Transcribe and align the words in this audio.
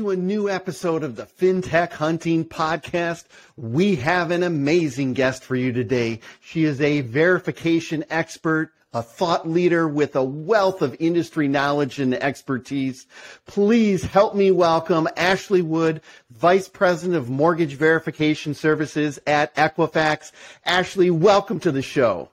to 0.00 0.08
a 0.08 0.16
new 0.16 0.48
episode 0.48 1.02
of 1.02 1.14
the 1.14 1.26
FinTech 1.26 1.92
Hunting 1.92 2.42
Podcast. 2.42 3.24
We 3.58 3.96
have 3.96 4.30
an 4.30 4.42
amazing 4.42 5.12
guest 5.12 5.44
for 5.44 5.54
you 5.54 5.74
today. 5.74 6.20
She 6.40 6.64
is 6.64 6.80
a 6.80 7.02
verification 7.02 8.06
expert, 8.08 8.72
a 8.94 9.02
thought 9.02 9.46
leader 9.46 9.86
with 9.86 10.16
a 10.16 10.24
wealth 10.24 10.80
of 10.80 10.96
industry 10.98 11.48
knowledge 11.48 11.98
and 11.98 12.14
expertise. 12.14 13.06
Please 13.44 14.02
help 14.02 14.34
me 14.34 14.50
welcome 14.50 15.06
Ashley 15.18 15.60
Wood, 15.60 16.00
Vice 16.30 16.70
President 16.70 17.14
of 17.14 17.28
Mortgage 17.28 17.74
Verification 17.74 18.54
Services 18.54 19.20
at 19.26 19.54
Equifax. 19.54 20.32
Ashley, 20.64 21.10
welcome 21.10 21.60
to 21.60 21.70
the 21.70 21.82
show. 21.82 22.30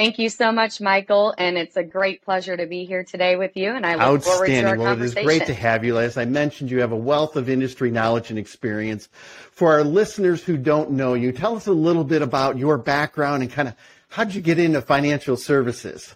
Thank 0.00 0.18
you 0.18 0.30
so 0.30 0.50
much, 0.50 0.80
Michael. 0.80 1.34
And 1.36 1.58
it's 1.58 1.76
a 1.76 1.82
great 1.84 2.22
pleasure 2.22 2.56
to 2.56 2.64
be 2.64 2.86
here 2.86 3.04
today 3.04 3.36
with 3.36 3.54
you. 3.54 3.76
And 3.76 3.84
I 3.84 3.96
look 3.96 4.22
forward 4.22 4.46
to 4.46 4.64
our 4.64 4.78
well, 4.78 4.86
conversation. 4.86 5.02
It 5.02 5.04
is 5.04 5.14
great 5.24 5.46
to 5.46 5.52
have 5.52 5.84
you. 5.84 5.98
As 5.98 6.16
I 6.16 6.24
mentioned, 6.24 6.70
you 6.70 6.80
have 6.80 6.92
a 6.92 6.96
wealth 6.96 7.36
of 7.36 7.50
industry 7.50 7.90
knowledge 7.90 8.30
and 8.30 8.38
experience. 8.38 9.10
For 9.52 9.72
our 9.72 9.84
listeners 9.84 10.42
who 10.42 10.56
don't 10.56 10.92
know 10.92 11.12
you, 11.12 11.32
tell 11.32 11.54
us 11.54 11.66
a 11.66 11.72
little 11.72 12.04
bit 12.04 12.22
about 12.22 12.56
your 12.56 12.78
background 12.78 13.42
and 13.42 13.52
kind 13.52 13.68
of 13.68 13.74
how 14.08 14.24
did 14.24 14.34
you 14.34 14.40
get 14.40 14.58
into 14.58 14.80
financial 14.80 15.36
services? 15.36 16.14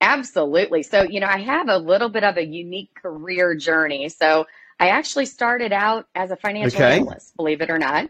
Absolutely. 0.00 0.84
So, 0.84 1.02
you 1.02 1.18
know, 1.18 1.26
I 1.26 1.38
have 1.38 1.68
a 1.68 1.78
little 1.78 2.08
bit 2.08 2.22
of 2.22 2.36
a 2.36 2.46
unique 2.46 2.94
career 2.94 3.56
journey. 3.56 4.10
So, 4.10 4.46
I 4.78 4.90
actually 4.90 5.26
started 5.26 5.72
out 5.72 6.06
as 6.14 6.30
a 6.30 6.36
financial 6.36 6.78
Okay. 6.78 6.98
analyst, 6.98 7.36
believe 7.36 7.62
it 7.62 7.68
or 7.68 7.80
not. 7.80 8.08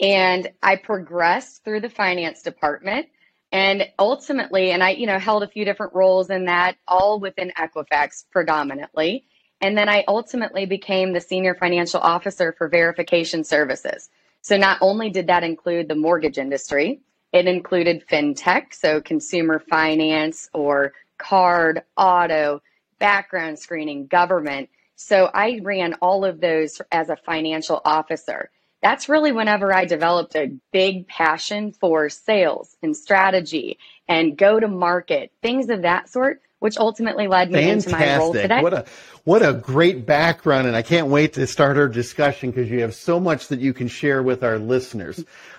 And 0.00 0.50
I 0.62 0.76
progressed 0.76 1.64
through 1.64 1.80
the 1.80 1.88
finance 1.88 2.42
department 2.42 3.06
and 3.52 3.88
ultimately, 3.98 4.72
and 4.72 4.82
I, 4.82 4.90
you 4.90 5.06
know, 5.06 5.18
held 5.18 5.42
a 5.42 5.48
few 5.48 5.64
different 5.64 5.94
roles 5.94 6.30
in 6.30 6.46
that, 6.46 6.76
all 6.86 7.20
within 7.20 7.52
Equifax 7.56 8.24
predominantly. 8.30 9.24
And 9.60 9.78
then 9.78 9.88
I 9.88 10.04
ultimately 10.08 10.66
became 10.66 11.12
the 11.12 11.20
senior 11.20 11.54
financial 11.54 12.00
officer 12.00 12.54
for 12.58 12.68
verification 12.68 13.44
services. 13.44 14.10
So 14.42 14.56
not 14.56 14.78
only 14.80 15.10
did 15.10 15.28
that 15.28 15.44
include 15.44 15.88
the 15.88 15.94
mortgage 15.94 16.38
industry, 16.38 17.00
it 17.32 17.46
included 17.46 18.04
fintech, 18.06 18.74
so 18.74 19.00
consumer 19.00 19.58
finance 19.58 20.48
or 20.52 20.92
card, 21.18 21.82
auto, 21.96 22.62
background 22.98 23.58
screening, 23.58 24.06
government. 24.06 24.68
So 24.96 25.30
I 25.32 25.60
ran 25.62 25.94
all 25.94 26.24
of 26.24 26.40
those 26.40 26.80
as 26.92 27.08
a 27.10 27.16
financial 27.16 27.80
officer. 27.84 28.50
That's 28.86 29.08
really 29.08 29.32
whenever 29.32 29.74
I 29.74 29.84
developed 29.84 30.36
a 30.36 30.52
big 30.70 31.08
passion 31.08 31.72
for 31.72 32.08
sales 32.08 32.76
and 32.84 32.96
strategy 32.96 33.78
and 34.06 34.38
go 34.38 34.60
to 34.60 34.68
market, 34.68 35.32
things 35.42 35.70
of 35.70 35.82
that 35.82 36.08
sort, 36.08 36.40
which 36.60 36.78
ultimately 36.78 37.26
led 37.26 37.50
me 37.50 37.68
into 37.68 37.90
my 37.90 38.16
role 38.16 38.32
today. 38.32 38.62
What 38.62 38.74
a 38.74 38.84
what 39.24 39.42
a 39.44 39.54
great 39.54 40.06
background 40.06 40.68
and 40.68 40.76
I 40.76 40.82
can't 40.82 41.08
wait 41.08 41.32
to 41.32 41.48
start 41.48 41.76
our 41.78 41.88
discussion 41.88 42.52
because 42.52 42.70
you 42.70 42.82
have 42.82 42.94
so 42.94 43.18
much 43.18 43.48
that 43.48 43.58
you 43.58 43.72
can 43.72 43.88
share 43.88 44.22
with 44.22 44.44
our 44.44 44.56
listeners. 44.56 45.18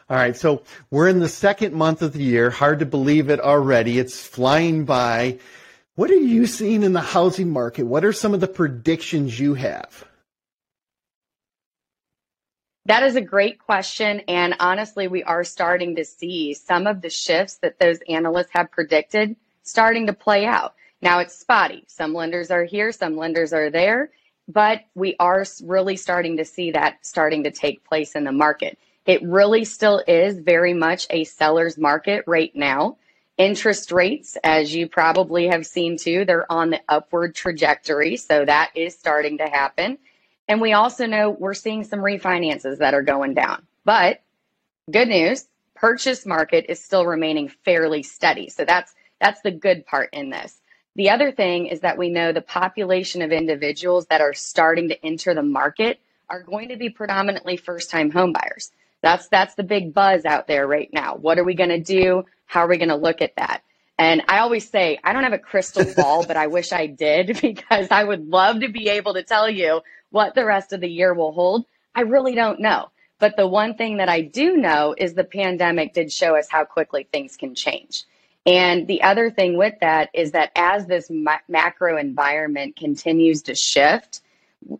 All 0.09 0.16
right, 0.16 0.38
so 0.38 0.64
we're 0.89 1.09
in 1.09 1.20
the 1.20 1.28
second 1.28 1.73
month 1.73 2.02
of 2.02 2.14
the 2.14 2.23
year. 2.23 2.50
Hard 2.50 2.80
to 2.80 2.86
believe 2.86 3.30
it 3.30 3.42
already. 3.42 4.00
It's 4.00 4.25
flying 4.25 4.86
by. 4.86 5.39
What 5.95 6.11
are 6.11 6.16
you 6.16 6.45
seeing 6.45 6.81
in 6.81 6.94
the 6.94 7.02
housing 7.02 7.50
market? 7.50 7.88
What 7.88 8.05
are 8.05 8.14
some 8.14 8.33
of 8.33 8.39
the 8.39 8.48
predictions 8.48 9.38
you 9.38 9.55
have? 9.55 10.06
That 12.88 13.03
is 13.03 13.17
a 13.17 13.21
great 13.21 13.59
question. 13.59 14.21
And 14.30 14.55
honestly, 14.61 15.09
we 15.09 15.21
are 15.23 15.43
starting 15.43 15.97
to 15.97 16.05
see 16.05 16.53
some 16.53 16.88
of 16.88 17.02
the 17.02 17.09
shifts 17.09 17.57
that 17.57 17.80
those 17.80 17.99
analysts 18.07 18.52
have 18.52 18.71
predicted 18.71 19.35
starting 19.63 20.07
to 20.07 20.13
play 20.13 20.45
out. 20.45 20.73
Now 21.02 21.19
it's 21.19 21.35
spotty. 21.35 21.83
Some 21.88 22.13
lenders 22.13 22.49
are 22.49 22.63
here, 22.63 22.93
some 22.93 23.17
lenders 23.17 23.52
are 23.52 23.69
there, 23.69 24.11
but 24.47 24.85
we 24.95 25.17
are 25.19 25.45
really 25.63 25.97
starting 25.97 26.38
to 26.38 26.45
see 26.45 26.71
that 26.71 27.05
starting 27.05 27.43
to 27.43 27.52
take 27.52 27.83
place 27.83 28.15
in 28.15 28.23
the 28.23 28.31
market. 28.31 28.80
It 29.05 29.21
really 29.21 29.65
still 29.65 30.02
is 30.08 30.39
very 30.39 30.73
much 30.73 31.08
a 31.09 31.26
seller's 31.26 31.77
market 31.77 32.23
right 32.26 32.55
now. 32.55 32.97
Interest 33.37 33.92
rates, 33.92 34.37
as 34.45 34.73
you 34.73 34.87
probably 34.87 35.47
have 35.47 35.65
seen 35.65 35.97
too, 35.97 36.23
they're 36.23 36.49
on 36.49 36.70
the 36.70 36.80
upward 36.87 37.36
trajectory. 37.36 38.15
So 38.15 38.45
that 38.45 38.71
is 38.76 38.97
starting 38.97 39.39
to 39.39 39.47
happen. 39.47 39.97
And 40.47 40.61
we 40.61 40.73
also 40.73 41.05
know 41.05 41.30
we're 41.30 41.53
seeing 41.53 41.83
some 41.83 41.99
refinances 41.99 42.77
that 42.77 42.93
are 42.93 43.02
going 43.02 43.33
down. 43.33 43.65
But 43.83 44.21
good 44.91 45.09
news, 45.09 45.47
purchase 45.75 46.25
market 46.25 46.65
is 46.69 46.83
still 46.83 47.05
remaining 47.05 47.49
fairly 47.65 48.03
steady. 48.03 48.49
So 48.49 48.65
that's 48.65 48.93
that's 49.19 49.41
the 49.41 49.52
good 49.52 49.85
part 49.85 50.09
in 50.13 50.30
this. 50.30 50.59
The 50.95 51.09
other 51.09 51.31
thing 51.31 51.67
is 51.67 51.81
that 51.81 51.97
we 51.97 52.09
know 52.09 52.31
the 52.31 52.41
population 52.41 53.21
of 53.21 53.31
individuals 53.31 54.08
that 54.08 54.21
are 54.21 54.33
starting 54.33 54.89
to 54.89 55.05
enter 55.05 55.33
the 55.33 55.43
market 55.43 55.99
are 56.30 56.41
going 56.41 56.69
to 56.69 56.77
be 56.77 56.89
predominantly 56.89 57.58
first-time 57.58 58.11
homebuyers. 58.11 58.71
That's 59.02 59.27
that's 59.27 59.55
the 59.55 59.64
big 59.64 59.93
buzz 59.93 60.25
out 60.25 60.47
there 60.47 60.67
right 60.67 60.89
now. 60.91 61.15
What 61.15 61.37
are 61.37 61.43
we 61.43 61.53
going 61.53 61.69
to 61.69 61.79
do? 61.79 62.25
How 62.45 62.61
are 62.61 62.67
we 62.67 62.77
going 62.77 62.89
to 62.89 62.95
look 62.95 63.21
at 63.21 63.35
that? 63.37 63.61
And 63.99 64.23
I 64.27 64.39
always 64.39 64.69
say, 64.69 64.99
I 65.03 65.14
don't 65.14 65.23
have 65.23 65.33
a 65.33 65.39
crystal 65.39 65.85
ball, 65.95 66.25
but 66.25 66.37
I 66.37 66.47
wish 66.47 66.71
I 66.71 66.87
did 66.87 67.39
because 67.41 67.87
I 67.91 68.03
would 68.03 68.27
love 68.27 68.61
to 68.61 68.69
be 68.69 68.89
able 68.89 69.14
to 69.15 69.23
tell 69.23 69.49
you 69.49 69.81
what 70.12 70.36
the 70.36 70.45
rest 70.45 70.73
of 70.73 70.82
the 70.82 70.90
year 70.90 71.14
will 71.14 71.32
hold. 71.32 71.66
I 71.95 72.02
really 72.02 72.36
don't 72.36 72.60
know. 72.60 72.90
But 73.20 73.36
the 73.36 73.48
one 73.48 73.76
thing 73.76 73.98
that 73.98 74.10
I 74.10 74.22
do 74.22 74.58
know 74.58 74.94
is 74.98 75.14
the 75.14 75.23
pandemic 75.23 75.94
did 75.94 76.12
show 76.12 76.36
us 76.36 76.48
how 76.50 76.66
quickly 76.66 77.08
things 77.12 77.36
can 77.36 77.56
change. 77.56 78.04
And 78.45 78.88
the 78.88 79.02
other 79.02 79.30
thing 79.30 79.58
with 79.58 79.73
that 79.82 80.10
is 80.14 80.32
that 80.32 80.52
as 80.56 80.86
this 80.86 81.10
ma- 81.10 81.40
macro 81.50 81.98
environment 81.98 82.76
continues 82.76 83.42
to 83.44 83.56
shift, 83.56 84.22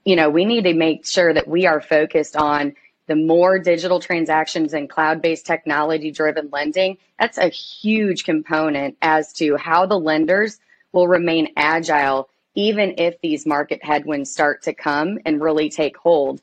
you 0.06 0.16
know, 0.16 0.30
we 0.30 0.46
need 0.46 0.64
to 0.64 0.74
make 0.74 1.06
sure 1.06 1.34
that 1.34 1.48
we 1.48 1.66
are 1.66 1.82
focused 1.82 2.36
on 2.36 2.76
the 3.08 3.16
more 3.16 3.58
digital 3.58 4.00
transactions 4.00 4.74
and 4.74 4.90
cloud 4.90 5.22
based 5.22 5.46
technology 5.46 6.12
driven 6.12 6.50
lending. 6.52 6.98
That's 7.20 7.38
a 7.38 7.50
huge 7.50 8.24
component 8.24 8.98
as 9.02 9.34
to 9.34 9.58
how 9.58 9.86
the 9.86 10.00
lenders 10.00 10.60
will 10.92 11.08
remain 11.08 11.54
agile, 11.58 12.30
even 12.58 12.96
if 12.98 13.22
these 13.22 13.46
market 13.46 13.84
headwinds 13.84 14.32
start 14.32 14.64
to 14.64 14.74
come 14.74 15.20
and 15.26 15.40
really 15.40 15.70
take 15.70 15.96
hold. 15.96 16.42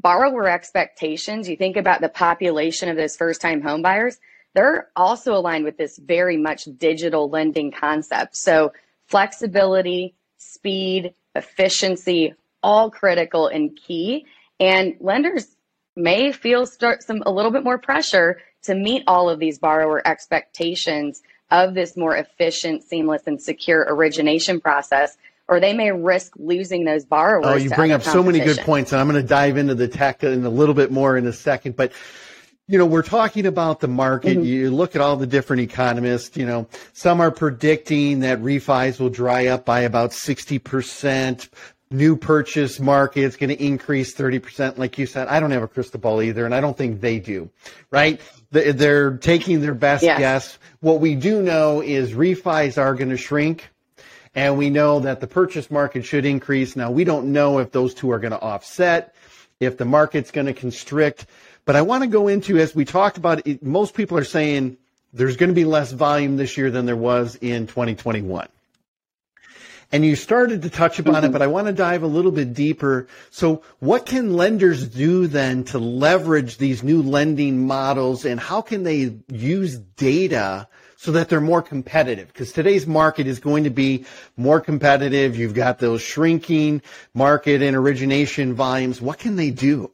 Borrower 0.00 0.46
expectations, 0.46 1.48
you 1.48 1.56
think 1.56 1.78
about 1.78 2.02
the 2.02 2.10
population 2.10 2.90
of 2.90 2.98
those 2.98 3.16
first 3.16 3.40
time 3.40 3.62
homebuyers, 3.62 4.18
they're 4.54 4.88
also 4.94 5.32
aligned 5.32 5.64
with 5.64 5.78
this 5.78 5.96
very 5.98 6.36
much 6.36 6.68
digital 6.76 7.30
lending 7.30 7.72
concept. 7.72 8.36
So, 8.36 8.72
flexibility, 9.06 10.14
speed, 10.36 11.14
efficiency, 11.34 12.34
all 12.62 12.90
critical 12.90 13.48
and 13.48 13.74
key. 13.74 14.26
And 14.60 14.94
lenders 15.00 15.56
may 15.96 16.30
feel 16.30 16.66
some 16.66 17.22
a 17.24 17.32
little 17.32 17.50
bit 17.50 17.64
more 17.64 17.78
pressure 17.78 18.38
to 18.64 18.74
meet 18.74 19.02
all 19.06 19.30
of 19.30 19.38
these 19.38 19.58
borrower 19.58 20.06
expectations 20.06 21.22
of 21.50 21.74
this 21.74 21.96
more 21.96 22.16
efficient, 22.16 22.82
seamless, 22.82 23.22
and 23.26 23.40
secure 23.40 23.86
origination 23.88 24.60
process, 24.60 25.16
or 25.48 25.60
they 25.60 25.72
may 25.72 25.92
risk 25.92 26.32
losing 26.36 26.84
those 26.84 27.04
borrowers. 27.04 27.46
Oh, 27.46 27.56
you 27.56 27.70
bring 27.70 27.92
up 27.92 28.02
so 28.02 28.22
many 28.22 28.40
good 28.40 28.58
points, 28.58 28.92
and 28.92 29.00
I'm 29.00 29.08
going 29.08 29.20
to 29.20 29.28
dive 29.28 29.56
into 29.56 29.74
the 29.74 29.88
tech 29.88 30.24
in 30.24 30.44
a 30.44 30.48
little 30.50 30.74
bit 30.74 30.90
more 30.90 31.16
in 31.16 31.26
a 31.26 31.32
second. 31.32 31.76
But 31.76 31.92
you 32.66 32.78
know, 32.78 32.86
we're 32.86 33.02
talking 33.02 33.44
about 33.44 33.80
the 33.80 33.88
market. 33.88 34.38
Mm-hmm. 34.38 34.46
You 34.46 34.70
look 34.70 34.94
at 34.96 35.02
all 35.02 35.16
the 35.16 35.26
different 35.26 35.60
economists. 35.62 36.36
You 36.36 36.46
know, 36.46 36.66
some 36.94 37.20
are 37.20 37.30
predicting 37.30 38.20
that 38.20 38.40
refis 38.40 38.98
will 38.98 39.10
dry 39.10 39.46
up 39.48 39.64
by 39.66 39.80
about 39.80 40.12
60 40.12 40.58
percent. 40.60 41.48
New 41.90 42.16
purchase 42.16 42.80
market 42.80 43.20
is 43.20 43.36
going 43.36 43.50
to 43.50 43.62
increase 43.62 44.14
30%. 44.16 44.78
Like 44.78 44.98
you 44.98 45.06
said, 45.06 45.28
I 45.28 45.38
don't 45.38 45.52
have 45.52 45.62
a 45.62 45.68
crystal 45.68 46.00
ball 46.00 46.22
either, 46.22 46.44
and 46.44 46.52
I 46.54 46.60
don't 46.60 46.76
think 46.76 47.00
they 47.00 47.20
do, 47.20 47.50
right? 47.90 48.20
They- 48.50 48.72
They're 48.72 49.18
taking 49.18 49.60
their 49.60 49.74
best 49.74 50.02
Yes. 50.02 50.18
guess. 50.18 50.58
What 50.80 51.00
we 51.00 51.14
do 51.14 51.40
know 51.42 51.82
is 51.82 52.12
refis 52.12 52.78
are 52.78 52.94
going 52.94 53.10
to 53.10 53.16
shrink 53.16 53.70
and 54.34 54.58
we 54.58 54.70
know 54.70 55.00
that 55.00 55.20
the 55.20 55.26
purchase 55.26 55.70
market 55.70 56.04
should 56.04 56.24
increase. 56.24 56.76
Now, 56.76 56.90
we 56.90 57.04
don't 57.04 57.32
know 57.32 57.58
if 57.58 57.70
those 57.70 57.94
two 57.94 58.10
are 58.10 58.18
going 58.18 58.32
to 58.32 58.40
offset, 58.40 59.14
if 59.60 59.76
the 59.76 59.84
market's 59.84 60.30
going 60.30 60.46
to 60.46 60.52
constrict. 60.52 61.26
But 61.64 61.76
I 61.76 61.82
want 61.82 62.02
to 62.02 62.08
go 62.08 62.28
into, 62.28 62.58
as 62.58 62.74
we 62.74 62.84
talked 62.84 63.16
about, 63.16 63.46
it, 63.46 63.62
most 63.62 63.94
people 63.94 64.18
are 64.18 64.24
saying 64.24 64.76
there's 65.12 65.36
going 65.36 65.50
to 65.50 65.54
be 65.54 65.64
less 65.64 65.92
volume 65.92 66.36
this 66.36 66.56
year 66.58 66.70
than 66.70 66.86
there 66.86 66.96
was 66.96 67.36
in 67.36 67.66
2021. 67.66 68.48
And 69.92 70.04
you 70.04 70.16
started 70.16 70.62
to 70.62 70.70
touch 70.70 70.98
upon 70.98 71.16
it, 71.16 71.26
mm-hmm. 71.26 71.32
but 71.32 71.42
I 71.42 71.46
want 71.46 71.68
to 71.68 71.72
dive 71.72 72.02
a 72.02 72.08
little 72.08 72.32
bit 72.32 72.52
deeper. 72.52 73.06
So 73.30 73.62
what 73.78 74.06
can 74.06 74.36
lenders 74.36 74.88
do 74.88 75.28
then 75.28 75.62
to 75.64 75.78
leverage 75.78 76.56
these 76.56 76.82
new 76.82 77.00
lending 77.00 77.64
models 77.64 78.24
and 78.24 78.40
how 78.40 78.60
can 78.60 78.82
they 78.82 79.14
use 79.28 79.78
data 79.78 80.66
so 81.04 81.12
that 81.12 81.28
they're 81.28 81.40
more 81.40 81.60
competitive? 81.60 82.28
Because 82.28 82.50
today's 82.50 82.86
market 82.86 83.26
is 83.26 83.38
going 83.38 83.64
to 83.64 83.70
be 83.70 84.06
more 84.38 84.58
competitive. 84.58 85.36
You've 85.36 85.52
got 85.52 85.78
those 85.78 86.00
shrinking 86.00 86.80
market 87.12 87.60
and 87.60 87.76
origination 87.76 88.54
volumes. 88.54 89.02
What 89.02 89.18
can 89.18 89.36
they 89.36 89.50
do? 89.50 89.90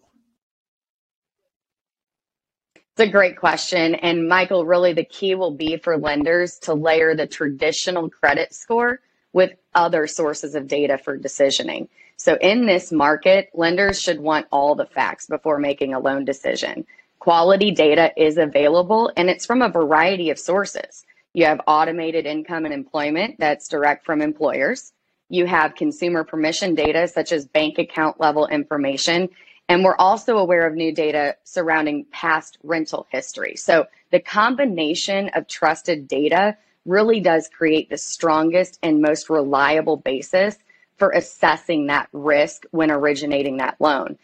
It's 2.76 3.08
a 3.08 3.08
great 3.08 3.36
question. 3.36 3.96
And 3.96 4.28
Michael, 4.28 4.64
really 4.64 4.92
the 4.92 5.04
key 5.04 5.34
will 5.34 5.50
be 5.50 5.78
for 5.78 5.98
lenders 5.98 6.60
to 6.60 6.74
layer 6.74 7.16
the 7.16 7.26
traditional 7.26 8.08
credit 8.08 8.54
score 8.54 9.00
with 9.32 9.52
other 9.74 10.06
sources 10.06 10.54
of 10.54 10.68
data 10.68 10.96
for 10.96 11.18
decisioning. 11.18 11.88
So 12.18 12.36
in 12.40 12.66
this 12.66 12.92
market, 12.92 13.50
lenders 13.52 14.00
should 14.00 14.20
want 14.20 14.46
all 14.52 14.76
the 14.76 14.86
facts 14.86 15.26
before 15.26 15.58
making 15.58 15.92
a 15.92 15.98
loan 15.98 16.24
decision. 16.24 16.86
Quality 17.20 17.70
data 17.70 18.12
is 18.16 18.38
available 18.38 19.12
and 19.14 19.28
it's 19.28 19.44
from 19.44 19.60
a 19.60 19.68
variety 19.68 20.30
of 20.30 20.38
sources. 20.38 21.04
You 21.34 21.44
have 21.44 21.60
automated 21.66 22.24
income 22.24 22.64
and 22.64 22.72
employment 22.72 23.36
that's 23.38 23.68
direct 23.68 24.06
from 24.06 24.22
employers. 24.22 24.94
You 25.28 25.44
have 25.44 25.74
consumer 25.74 26.24
permission 26.24 26.74
data 26.74 27.06
such 27.06 27.30
as 27.30 27.46
bank 27.46 27.78
account 27.78 28.18
level 28.18 28.46
information. 28.46 29.28
And 29.68 29.84
we're 29.84 29.96
also 29.96 30.38
aware 30.38 30.66
of 30.66 30.74
new 30.74 30.92
data 30.92 31.36
surrounding 31.44 32.06
past 32.10 32.56
rental 32.62 33.06
history. 33.10 33.54
So 33.54 33.86
the 34.10 34.20
combination 34.20 35.28
of 35.34 35.46
trusted 35.46 36.08
data 36.08 36.56
really 36.86 37.20
does 37.20 37.48
create 37.48 37.90
the 37.90 37.98
strongest 37.98 38.78
and 38.82 39.02
most 39.02 39.28
reliable 39.28 39.98
basis 39.98 40.56
for 40.96 41.10
assessing 41.10 41.86
that 41.86 42.08
risk 42.14 42.64
when 42.70 42.90
originating 42.90 43.58
that 43.58 43.76
loan. 43.78 44.18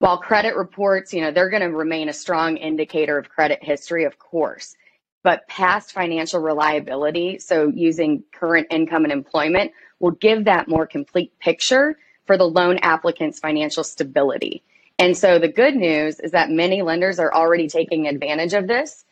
While 0.00 0.18
credit 0.18 0.56
reports, 0.56 1.14
you 1.14 1.20
know, 1.20 1.30
they're 1.30 1.50
going 1.50 1.62
to 1.62 1.70
remain 1.70 2.08
a 2.08 2.12
strong 2.12 2.56
indicator 2.56 3.16
of 3.16 3.28
credit 3.28 3.62
history, 3.62 4.04
of 4.04 4.18
course, 4.18 4.74
but 5.22 5.46
past 5.46 5.92
financial 5.92 6.40
reliability, 6.40 7.38
so 7.38 7.68
using 7.68 8.24
current 8.32 8.66
income 8.70 9.04
and 9.04 9.12
employment, 9.12 9.72
will 10.00 10.12
give 10.12 10.46
that 10.46 10.68
more 10.68 10.86
complete 10.86 11.38
picture 11.38 11.96
for 12.26 12.36
the 12.36 12.48
loan 12.48 12.78
applicant's 12.78 13.38
financial 13.38 13.84
stability. 13.84 14.64
And 14.98 15.16
so 15.16 15.38
the 15.38 15.48
good 15.48 15.76
news 15.76 16.18
is 16.18 16.32
that 16.32 16.50
many 16.50 16.82
lenders 16.82 17.18
are 17.18 17.32
already 17.32 17.68
taking 17.68 18.08
advantage 18.08 18.54
of 18.54 18.66
this 18.66 19.04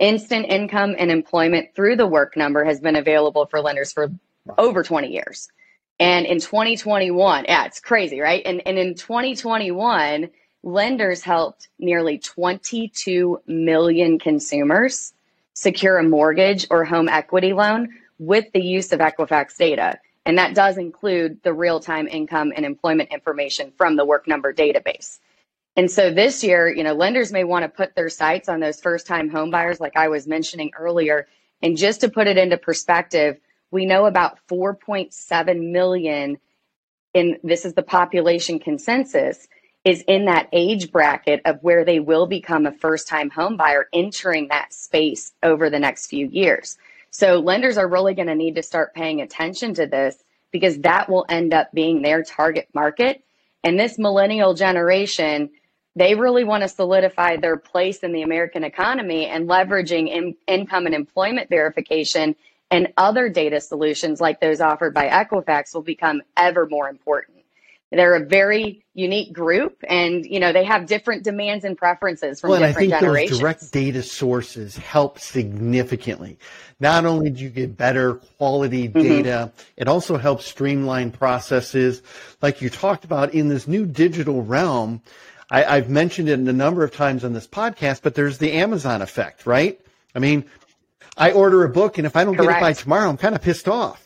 Instant 0.00 0.46
income 0.48 0.96
and 0.98 1.10
employment 1.10 1.68
through 1.76 1.96
the 1.96 2.06
work 2.06 2.36
number 2.36 2.64
has 2.64 2.80
been 2.80 2.96
available 2.96 3.46
for 3.46 3.60
lenders 3.60 3.92
for 3.92 4.10
over 4.58 4.82
20 4.82 5.08
years. 5.08 5.48
And 6.00 6.26
in 6.26 6.40
2021, 6.40 7.44
yeah, 7.44 7.64
it's 7.66 7.80
crazy, 7.80 8.20
right? 8.20 8.42
And, 8.44 8.62
and 8.66 8.78
in 8.78 8.94
2021, 8.94 10.30
lenders 10.62 11.22
helped 11.22 11.68
nearly 11.78 12.18
22 12.18 13.40
million 13.46 14.18
consumers 14.18 15.12
secure 15.54 15.98
a 15.98 16.02
mortgage 16.02 16.66
or 16.70 16.84
home 16.84 17.08
equity 17.08 17.52
loan 17.52 17.88
with 18.18 18.46
the 18.52 18.62
use 18.62 18.92
of 18.92 19.00
Equifax 19.00 19.56
data. 19.56 19.98
And 20.26 20.38
that 20.38 20.54
does 20.54 20.78
include 20.78 21.42
the 21.42 21.52
real 21.52 21.80
time 21.80 22.08
income 22.08 22.52
and 22.56 22.64
employment 22.64 23.12
information 23.12 23.72
from 23.76 23.96
the 23.96 24.04
work 24.04 24.26
number 24.26 24.52
database. 24.52 25.18
And 25.76 25.90
so 25.90 26.12
this 26.12 26.42
year, 26.42 26.68
you 26.68 26.82
know, 26.82 26.94
lenders 26.94 27.32
may 27.32 27.44
want 27.44 27.64
to 27.64 27.68
put 27.68 27.94
their 27.94 28.08
sights 28.08 28.48
on 28.48 28.60
those 28.60 28.80
first 28.80 29.06
time 29.06 29.28
home 29.28 29.50
buyers, 29.50 29.80
like 29.80 29.96
I 29.96 30.08
was 30.08 30.26
mentioning 30.26 30.70
earlier. 30.78 31.26
And 31.62 31.76
just 31.76 32.00
to 32.00 32.08
put 32.08 32.26
it 32.26 32.38
into 32.38 32.56
perspective, 32.56 33.38
we 33.74 33.86
know 33.86 34.06
about 34.06 34.38
4.7 34.48 35.72
million 35.72 36.38
in 37.12 37.38
this 37.42 37.64
is 37.64 37.74
the 37.74 37.82
population 37.82 38.60
consensus 38.60 39.48
is 39.84 40.04
in 40.06 40.26
that 40.26 40.48
age 40.52 40.92
bracket 40.92 41.42
of 41.44 41.58
where 41.60 41.84
they 41.84 41.98
will 41.98 42.26
become 42.26 42.66
a 42.66 42.72
first 42.72 43.08
time 43.08 43.30
home 43.30 43.56
buyer 43.56 43.86
entering 43.92 44.46
that 44.48 44.72
space 44.72 45.32
over 45.42 45.70
the 45.70 45.80
next 45.80 46.06
few 46.06 46.28
years. 46.28 46.78
So 47.10 47.40
lenders 47.40 47.76
are 47.76 47.88
really 47.88 48.14
going 48.14 48.28
to 48.28 48.36
need 48.36 48.54
to 48.54 48.62
start 48.62 48.94
paying 48.94 49.20
attention 49.20 49.74
to 49.74 49.86
this 49.86 50.16
because 50.52 50.78
that 50.78 51.10
will 51.10 51.26
end 51.28 51.52
up 51.52 51.72
being 51.72 52.00
their 52.00 52.22
target 52.22 52.68
market. 52.74 53.24
And 53.64 53.78
this 53.78 53.98
millennial 53.98 54.54
generation, 54.54 55.50
they 55.96 56.14
really 56.14 56.44
want 56.44 56.62
to 56.62 56.68
solidify 56.68 57.38
their 57.38 57.56
place 57.56 57.98
in 57.98 58.12
the 58.12 58.22
American 58.22 58.62
economy 58.62 59.26
and 59.26 59.48
leveraging 59.48 60.08
in, 60.08 60.36
income 60.46 60.86
and 60.86 60.94
employment 60.94 61.50
verification 61.50 62.36
and 62.74 62.92
other 62.96 63.28
data 63.28 63.60
solutions 63.60 64.20
like 64.20 64.40
those 64.40 64.60
offered 64.60 64.92
by 64.92 65.08
Equifax 65.08 65.72
will 65.74 65.82
become 65.82 66.22
ever 66.36 66.66
more 66.66 66.88
important. 66.88 67.38
They're 67.92 68.16
a 68.16 68.26
very 68.26 68.84
unique 68.94 69.32
group 69.32 69.76
and 69.88 70.26
you 70.26 70.40
know 70.40 70.52
they 70.52 70.64
have 70.64 70.86
different 70.86 71.22
demands 71.22 71.64
and 71.64 71.78
preferences 71.78 72.40
from 72.40 72.50
well, 72.50 72.58
different 72.58 72.76
I 72.76 72.80
think 72.80 73.00
generations. 73.00 73.30
Those 73.30 73.40
direct 73.40 73.72
data 73.72 74.02
sources 74.02 74.76
help 74.76 75.20
significantly. 75.20 76.36
Not 76.80 77.04
only 77.04 77.30
do 77.30 77.44
you 77.44 77.50
get 77.50 77.76
better 77.76 78.14
quality 78.14 78.88
mm-hmm. 78.88 79.00
data, 79.00 79.52
mm-hmm. 79.52 79.72
it 79.76 79.86
also 79.86 80.16
helps 80.16 80.44
streamline 80.44 81.12
processes 81.12 82.02
like 82.42 82.60
you 82.60 82.68
talked 82.68 83.04
about 83.04 83.32
in 83.32 83.48
this 83.48 83.68
new 83.68 83.86
digital 83.86 84.42
realm 84.42 85.00
I, 85.50 85.76
have 85.76 85.90
mentioned 85.90 86.28
it 86.28 86.40
a 86.40 86.52
number 86.52 86.82
of 86.82 86.92
times 86.92 87.22
on 87.24 87.32
this 87.32 87.46
podcast, 87.46 88.00
but 88.02 88.16
there's 88.16 88.38
the 88.38 88.52
Amazon 88.52 89.02
effect, 89.02 89.46
right? 89.46 89.78
I 90.14 90.18
mean, 90.18 90.46
I 91.16 91.32
order 91.32 91.64
a 91.64 91.68
book, 91.68 91.98
and 91.98 92.06
if 92.06 92.16
I 92.16 92.24
don't 92.24 92.34
Correct. 92.34 92.50
get 92.50 92.58
it 92.58 92.60
by 92.60 92.72
tomorrow, 92.72 93.08
I'm 93.08 93.16
kind 93.16 93.34
of 93.34 93.42
pissed 93.42 93.68
off. 93.68 94.00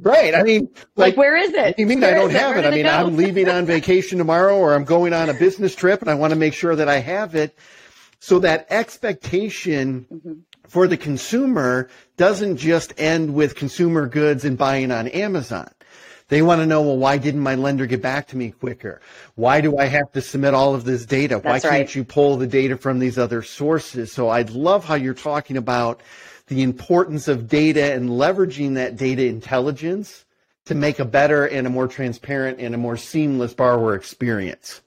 Right. 0.00 0.34
I 0.34 0.42
mean, 0.42 0.68
like, 0.94 0.96
like 0.96 1.16
where 1.16 1.36
is 1.36 1.52
it? 1.52 1.78
You 1.78 1.86
mean 1.86 2.00
where 2.00 2.14
I 2.14 2.14
don't 2.14 2.30
have 2.30 2.56
it? 2.56 2.64
I 2.64 2.70
mean, 2.70 2.86
I'm 2.86 3.16
leaving 3.16 3.48
on 3.48 3.66
vacation 3.66 4.18
tomorrow, 4.18 4.56
or 4.56 4.74
I'm 4.74 4.84
going 4.84 5.12
on 5.12 5.28
a 5.28 5.34
business 5.34 5.74
trip, 5.74 6.00
and 6.00 6.10
I 6.10 6.14
want 6.14 6.32
to 6.32 6.38
make 6.38 6.54
sure 6.54 6.76
that 6.76 6.88
I 6.88 6.98
have 6.98 7.34
it. 7.34 7.56
So 8.20 8.40
that 8.40 8.66
expectation 8.70 10.06
mm-hmm. 10.12 10.32
for 10.66 10.86
the 10.86 10.96
consumer 10.96 11.88
doesn't 12.16 12.58
just 12.58 12.92
end 12.98 13.34
with 13.34 13.54
consumer 13.54 14.06
goods 14.06 14.44
and 14.44 14.58
buying 14.58 14.90
on 14.90 15.08
Amazon. 15.08 15.70
They 16.28 16.42
want 16.42 16.60
to 16.60 16.66
know, 16.66 16.82
well, 16.82 16.96
why 16.96 17.16
didn't 17.16 17.40
my 17.40 17.54
lender 17.54 17.86
get 17.86 18.02
back 18.02 18.28
to 18.28 18.36
me 18.36 18.50
quicker? 18.50 19.00
Why 19.34 19.62
do 19.62 19.78
I 19.78 19.86
have 19.86 20.12
to 20.12 20.20
submit 20.20 20.52
all 20.52 20.74
of 20.74 20.84
this 20.84 21.06
data? 21.06 21.40
That's 21.42 21.44
why 21.44 21.70
can't 21.70 21.88
right. 21.88 21.94
you 21.94 22.04
pull 22.04 22.36
the 22.36 22.46
data 22.46 22.76
from 22.76 22.98
these 22.98 23.18
other 23.18 23.42
sources? 23.42 24.12
So 24.12 24.28
I 24.28 24.42
love 24.42 24.84
how 24.84 24.94
you're 24.94 25.14
talking 25.14 25.56
about 25.56 26.02
the 26.48 26.62
importance 26.62 27.28
of 27.28 27.48
data 27.48 27.94
and 27.94 28.10
leveraging 28.10 28.74
that 28.74 28.96
data 28.96 29.24
intelligence 29.24 30.26
to 30.66 30.74
make 30.74 30.98
a 30.98 31.04
better 31.04 31.46
and 31.46 31.66
a 31.66 31.70
more 31.70 31.88
transparent 31.88 32.60
and 32.60 32.74
a 32.74 32.78
more 32.78 32.98
seamless 32.98 33.54
borrower 33.54 33.94
experience. 33.94 34.82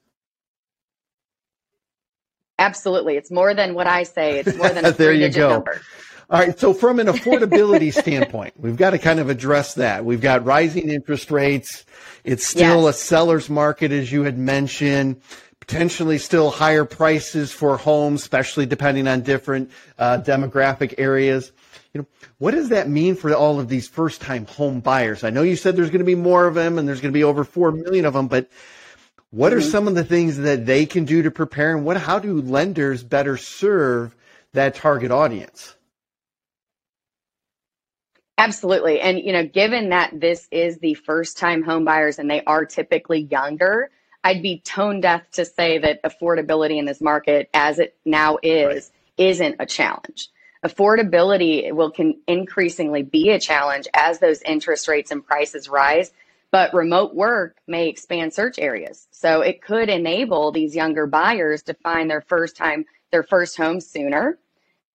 Absolutely. 2.59 3.17
It's 3.17 3.31
more 3.31 3.55
than 3.55 3.73
what 3.73 3.87
I 3.87 4.03
say. 4.03 4.39
It's 4.39 4.55
more 4.55 4.69
than 4.69 4.85
a 4.85 4.91
there 4.91 5.13
you 5.13 5.29
go. 5.29 5.49
number. 5.49 5.81
All 6.29 6.39
right. 6.39 6.57
So 6.57 6.73
from 6.73 6.99
an 6.99 7.07
affordability 7.07 7.93
standpoint, 8.01 8.53
we've 8.57 8.77
got 8.77 8.91
to 8.91 8.97
kind 8.97 9.19
of 9.19 9.29
address 9.29 9.75
that. 9.75 10.05
We've 10.05 10.21
got 10.21 10.45
rising 10.45 10.89
interest 10.89 11.31
rates. 11.31 11.85
It's 12.23 12.45
still 12.45 12.83
yes. 12.83 12.95
a 12.95 12.99
seller's 12.99 13.49
market, 13.49 13.91
as 13.91 14.11
you 14.11 14.23
had 14.23 14.37
mentioned. 14.37 15.21
Potentially 15.59 16.17
still 16.17 16.49
higher 16.49 16.85
prices 16.85 17.51
for 17.51 17.77
homes, 17.77 18.21
especially 18.21 18.65
depending 18.65 19.07
on 19.07 19.21
different 19.21 19.71
uh, 19.97 20.19
demographic 20.25 20.95
areas. 20.97 21.51
You 21.93 22.01
know, 22.01 22.07
what 22.39 22.51
does 22.51 22.69
that 22.69 22.89
mean 22.89 23.15
for 23.15 23.33
all 23.33 23.59
of 23.59 23.69
these 23.69 23.87
first-time 23.87 24.45
home 24.47 24.79
buyers? 24.79 25.23
I 25.23 25.29
know 25.29 25.43
you 25.43 25.55
said 25.55 25.75
there's 25.75 25.89
going 25.89 25.99
to 25.99 26.05
be 26.05 26.15
more 26.15 26.47
of 26.47 26.55
them, 26.55 26.77
and 26.77 26.87
there's 26.87 27.01
going 27.01 27.11
to 27.11 27.17
be 27.17 27.23
over 27.23 27.43
four 27.43 27.71
million 27.71 28.05
of 28.05 28.13
them, 28.13 28.27
but 28.27 28.49
what 29.31 29.53
are 29.53 29.59
mm-hmm. 29.59 29.69
some 29.69 29.87
of 29.87 29.95
the 29.95 30.03
things 30.03 30.37
that 30.37 30.65
they 30.65 30.85
can 30.85 31.05
do 31.05 31.21
to 31.23 31.31
prepare, 31.31 31.75
and 31.75 31.85
what? 31.85 31.97
How 31.97 32.19
do 32.19 32.41
lenders 32.41 33.01
better 33.01 33.37
serve 33.37 34.15
that 34.53 34.75
target 34.75 35.11
audience? 35.11 35.75
Absolutely. 38.37 38.99
And, 38.99 39.19
you 39.19 39.33
know, 39.33 39.45
given 39.45 39.89
that 39.89 40.19
this 40.19 40.47
is 40.51 40.79
the 40.79 40.95
first 40.95 41.37
time 41.37 41.61
home 41.61 41.85
buyers 41.85 42.17
and 42.17 42.29
they 42.29 42.43
are 42.45 42.65
typically 42.65 43.19
younger, 43.19 43.91
I'd 44.23 44.41
be 44.41 44.59
tone 44.59 45.01
deaf 45.01 45.29
to 45.31 45.45
say 45.45 45.79
that 45.79 46.03
affordability 46.03 46.77
in 46.77 46.85
this 46.85 47.01
market, 47.01 47.49
as 47.53 47.79
it 47.79 47.95
now 48.05 48.37
is, 48.41 48.91
right. 49.17 49.27
isn't 49.29 49.55
a 49.59 49.65
challenge. 49.65 50.29
Affordability 50.63 51.71
will 51.71 51.89
can 51.91 52.21
increasingly 52.27 53.01
be 53.01 53.31
a 53.31 53.39
challenge 53.39 53.87
as 53.93 54.19
those 54.19 54.41
interest 54.43 54.87
rates 54.87 55.11
and 55.11 55.25
prices 55.25 55.67
rise, 55.67 56.11
but 56.51 56.73
remote 56.73 57.15
work 57.15 57.57
may 57.65 57.87
expand 57.89 58.33
search 58.33 58.59
areas. 58.59 59.07
So 59.11 59.41
it 59.41 59.61
could 59.61 59.89
enable 59.89 60.51
these 60.51 60.75
younger 60.75 61.07
buyers 61.07 61.63
to 61.63 61.73
find 61.73 62.09
their 62.09 62.21
first 62.21 62.55
time, 62.55 62.85
their 63.11 63.23
first 63.23 63.57
home 63.57 63.81
sooner 63.81 64.37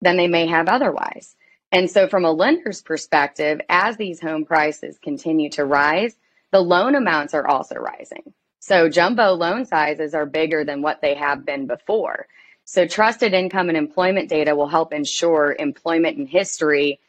than 0.00 0.16
they 0.16 0.28
may 0.28 0.46
have 0.46 0.68
otherwise. 0.68 1.34
And 1.72 1.90
so, 1.90 2.08
from 2.08 2.24
a 2.24 2.30
lender's 2.30 2.80
perspective, 2.80 3.60
as 3.68 3.96
these 3.96 4.20
home 4.20 4.44
prices 4.44 4.98
continue 5.02 5.50
to 5.50 5.64
rise, 5.64 6.16
the 6.52 6.60
loan 6.60 6.94
amounts 6.94 7.34
are 7.34 7.46
also 7.46 7.74
rising. 7.74 8.32
So, 8.60 8.88
jumbo 8.88 9.32
loan 9.32 9.64
sizes 9.64 10.14
are 10.14 10.26
bigger 10.26 10.64
than 10.64 10.80
what 10.82 11.00
they 11.00 11.14
have 11.14 11.44
been 11.44 11.66
before. 11.66 12.28
So, 12.64 12.86
trusted 12.86 13.34
income 13.34 13.68
and 13.68 13.76
employment 13.76 14.28
data 14.28 14.54
will 14.54 14.68
help 14.68 14.92
ensure 14.92 15.56
employment 15.58 16.18
and 16.18 16.28
history 16.28 17.00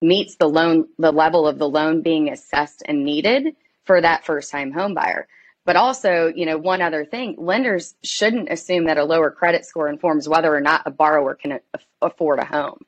meets 0.00 0.36
the 0.36 0.48
loan, 0.48 0.88
the 0.98 1.12
level 1.12 1.46
of 1.46 1.58
the 1.58 1.68
loan 1.68 2.00
being 2.00 2.30
assessed 2.30 2.82
and 2.86 3.04
needed 3.04 3.54
for 3.84 4.00
that 4.00 4.24
first 4.24 4.50
time 4.50 4.72
home 4.72 4.94
buyer. 4.94 5.28
But 5.66 5.76
also, 5.76 6.32
you 6.34 6.46
know, 6.46 6.56
one 6.56 6.80
other 6.80 7.04
thing, 7.04 7.34
lenders 7.36 7.94
shouldn't 8.02 8.50
assume 8.50 8.86
that 8.86 8.96
a 8.96 9.04
lower 9.04 9.30
credit 9.30 9.66
score 9.66 9.90
informs 9.90 10.26
whether 10.26 10.54
or 10.54 10.60
not 10.62 10.82
a 10.86 10.90
borrower 10.90 11.34
can 11.34 11.60
afford 12.00 12.38
a 12.38 12.46
home 12.46 12.80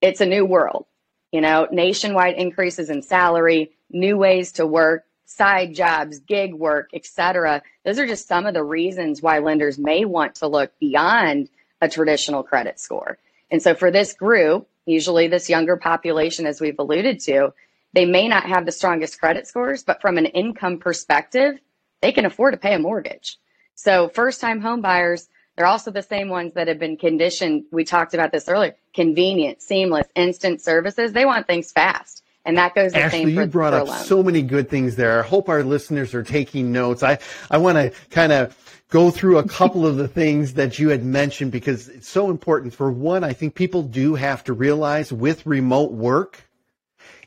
it's 0.00 0.20
a 0.20 0.26
new 0.26 0.44
world. 0.44 0.86
You 1.32 1.40
know, 1.40 1.68
nationwide 1.70 2.36
increases 2.36 2.90
in 2.90 3.02
salary, 3.02 3.72
new 3.90 4.16
ways 4.16 4.52
to 4.52 4.66
work, 4.66 5.04
side 5.26 5.74
jobs, 5.74 6.20
gig 6.20 6.54
work, 6.54 6.90
etc. 6.94 7.62
Those 7.84 7.98
are 7.98 8.06
just 8.06 8.26
some 8.26 8.46
of 8.46 8.54
the 8.54 8.64
reasons 8.64 9.20
why 9.20 9.40
lenders 9.40 9.78
may 9.78 10.04
want 10.04 10.36
to 10.36 10.46
look 10.46 10.72
beyond 10.80 11.50
a 11.80 11.88
traditional 11.88 12.42
credit 12.42 12.80
score. 12.80 13.18
And 13.50 13.62
so 13.62 13.74
for 13.74 13.90
this 13.90 14.14
group, 14.14 14.68
usually 14.86 15.28
this 15.28 15.50
younger 15.50 15.76
population, 15.76 16.46
as 16.46 16.60
we've 16.60 16.78
alluded 16.78 17.20
to, 17.20 17.52
they 17.92 18.06
may 18.06 18.28
not 18.28 18.44
have 18.44 18.64
the 18.64 18.72
strongest 18.72 19.20
credit 19.20 19.46
scores, 19.46 19.82
but 19.82 20.00
from 20.00 20.18
an 20.18 20.26
income 20.26 20.78
perspective, 20.78 21.58
they 22.00 22.12
can 22.12 22.24
afford 22.24 22.54
to 22.54 22.58
pay 22.58 22.74
a 22.74 22.78
mortgage. 22.78 23.38
So 23.74 24.08
first 24.08 24.40
time 24.40 24.60
home 24.60 24.80
buyers, 24.80 25.28
they're 25.58 25.66
also 25.66 25.90
the 25.90 26.02
same 26.02 26.28
ones 26.28 26.54
that 26.54 26.68
have 26.68 26.78
been 26.78 26.96
conditioned. 26.96 27.64
We 27.72 27.84
talked 27.84 28.14
about 28.14 28.30
this 28.30 28.48
earlier 28.48 28.76
convenient, 28.94 29.60
seamless, 29.60 30.06
instant 30.14 30.62
services. 30.62 31.12
They 31.12 31.24
want 31.26 31.48
things 31.48 31.72
fast. 31.72 32.22
And 32.44 32.56
that 32.56 32.76
goes 32.76 32.92
the 32.92 33.00
Ashley, 33.00 33.24
same 33.24 33.34
for, 33.34 33.42
you 33.42 33.46
brought 33.48 33.74
up 33.74 33.88
so 33.88 34.22
many 34.22 34.40
good 34.40 34.70
things 34.70 34.94
there. 34.94 35.18
I 35.18 35.26
hope 35.26 35.48
our 35.48 35.64
listeners 35.64 36.14
are 36.14 36.22
taking 36.22 36.70
notes. 36.70 37.02
I, 37.02 37.18
I 37.50 37.58
want 37.58 37.76
to 37.76 37.92
kind 38.10 38.30
of 38.30 38.56
go 38.88 39.10
through 39.10 39.38
a 39.38 39.48
couple 39.48 39.84
of 39.84 39.96
the 39.96 40.06
things 40.06 40.54
that 40.54 40.78
you 40.78 40.90
had 40.90 41.04
mentioned 41.04 41.50
because 41.50 41.88
it's 41.88 42.08
so 42.08 42.30
important. 42.30 42.72
For 42.72 42.90
one, 42.90 43.24
I 43.24 43.32
think 43.32 43.56
people 43.56 43.82
do 43.82 44.14
have 44.14 44.44
to 44.44 44.52
realize 44.52 45.12
with 45.12 45.44
remote 45.44 45.90
work, 45.90 46.48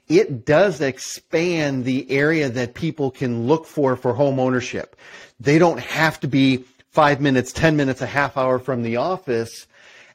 it 0.08 0.46
does 0.46 0.80
expand 0.80 1.84
the 1.84 2.10
area 2.10 2.50
that 2.50 2.76
people 2.76 3.12
can 3.12 3.46
look 3.46 3.66
for 3.66 3.98
for 3.98 4.14
home 4.14 4.40
ownership. 4.40 4.96
They 5.40 5.58
don't 5.58 5.80
have 5.80 6.20
to 6.22 6.28
be 6.28 6.66
five 6.92 7.22
minutes, 7.22 7.52
10 7.54 7.76
minutes, 7.78 8.02
a 8.02 8.06
half 8.06 8.38
hour 8.38 8.60
from 8.60 8.84
the 8.84 8.98
office 8.98 9.68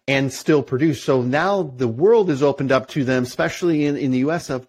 and 0.06 0.32
still 0.32 0.62
produce. 0.62 1.02
So 1.02 1.22
now 1.22 1.62
the 1.62 1.88
world 1.88 2.30
is 2.30 2.42
opened 2.42 2.70
up 2.70 2.88
to 2.88 3.04
them, 3.04 3.24
especially 3.24 3.86
in, 3.86 3.96
in 3.96 4.12
the 4.12 4.18
US 4.18 4.50
of 4.50 4.66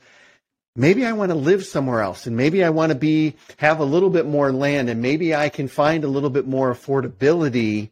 maybe 0.76 1.06
I 1.06 1.12
want 1.12 1.32
to 1.32 1.38
live 1.38 1.66
somewhere 1.66 2.02
else 2.02 2.26
and 2.26 2.36
maybe 2.36 2.64
I 2.64 2.70
want 2.70 2.92
to 2.92 2.98
be, 2.98 3.36
have 3.58 3.80
a 3.80 3.86
little 3.86 4.10
bit 4.10 4.26
more 4.26 4.52
land 4.52 4.90
and 4.90 5.02
maybe 5.02 5.36
I 5.36 5.50
can 5.50 5.68
find 5.68 6.04
a 6.04 6.08
little 6.08 6.30
bit 6.30 6.48
more 6.48 6.74
affordability 6.74 7.92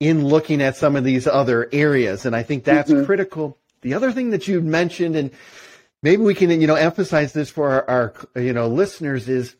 in 0.00 0.26
looking 0.26 0.60
at 0.60 0.76
some 0.76 0.96
of 0.96 1.04
these 1.04 1.26
other 1.26 1.68
areas. 1.72 2.26
And 2.26 2.34
I 2.34 2.42
think 2.42 2.64
that's 2.64 2.90
mm-hmm. 2.90 3.04
critical. 3.04 3.58
The 3.82 3.94
other 3.94 4.12
thing 4.12 4.30
that 4.30 4.48
you 4.48 4.60
mentioned, 4.60 5.14
and 5.14 5.30
maybe 6.02 6.22
we 6.22 6.34
can, 6.34 6.50
you 6.60 6.66
know, 6.66 6.74
emphasize 6.74 7.32
this 7.32 7.50
for 7.50 7.70
our, 7.70 8.14
our 8.34 8.42
you 8.42 8.52
know, 8.52 8.66
listeners 8.66 9.28
is 9.28 9.54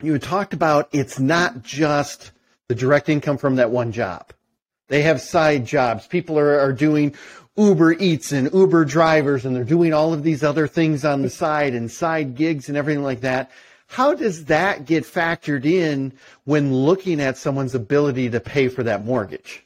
you 0.00 0.18
talked 0.18 0.54
about 0.54 0.88
it's 0.92 1.18
not 1.18 1.62
just 1.62 2.32
the 2.70 2.74
direct 2.76 3.08
income 3.08 3.36
from 3.36 3.56
that 3.56 3.72
one 3.72 3.90
job. 3.90 4.32
They 4.86 5.02
have 5.02 5.20
side 5.20 5.66
jobs. 5.66 6.06
People 6.06 6.38
are, 6.38 6.60
are 6.60 6.72
doing 6.72 7.16
Uber 7.56 7.94
Eats 7.94 8.30
and 8.30 8.48
Uber 8.54 8.84
drivers, 8.84 9.44
and 9.44 9.56
they're 9.56 9.64
doing 9.64 9.92
all 9.92 10.12
of 10.12 10.22
these 10.22 10.44
other 10.44 10.68
things 10.68 11.04
on 11.04 11.22
the 11.22 11.30
side 11.30 11.74
and 11.74 11.90
side 11.90 12.36
gigs 12.36 12.68
and 12.68 12.78
everything 12.78 13.02
like 13.02 13.22
that. 13.22 13.50
How 13.88 14.14
does 14.14 14.44
that 14.44 14.84
get 14.84 15.02
factored 15.02 15.64
in 15.64 16.12
when 16.44 16.72
looking 16.72 17.20
at 17.20 17.36
someone's 17.36 17.74
ability 17.74 18.30
to 18.30 18.38
pay 18.38 18.68
for 18.68 18.84
that 18.84 19.04
mortgage? 19.04 19.64